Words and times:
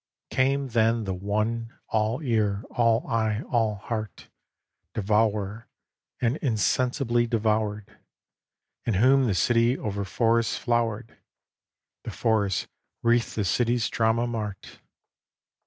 XXVI 0.31 0.35
Came 0.35 0.67
then 0.69 1.03
the 1.03 1.13
one, 1.13 1.77
all 1.89 2.23
ear, 2.23 2.63
all 2.71 3.05
eye, 3.05 3.43
all 3.51 3.75
heart; 3.75 4.29
Devourer, 4.95 5.67
and 6.19 6.37
insensibly 6.37 7.27
devoured; 7.27 7.99
In 8.83 8.95
whom 8.95 9.27
the 9.27 9.35
city 9.35 9.77
over 9.77 10.03
forest 10.03 10.59
flowered, 10.59 11.19
The 12.03 12.09
forest 12.09 12.67
wreathed 13.03 13.35
the 13.35 13.45
city's 13.45 13.87
drama 13.89 14.25
mart. 14.25 14.79